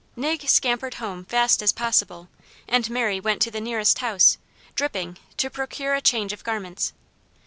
Nig 0.15 0.49
scampered 0.49 0.95
home 0.95 1.25
fast 1.25 1.61
as 1.61 1.71
possible, 1.71 2.27
and 2.67 2.89
Mary 2.89 3.19
went 3.19 3.39
to 3.43 3.51
the 3.51 3.61
nearest 3.61 3.99
house, 3.99 4.39
dripping, 4.73 5.19
to 5.37 5.47
procure 5.47 5.93
a 5.93 6.01
change 6.01 6.33
of 6.33 6.43
garments. 6.43 6.93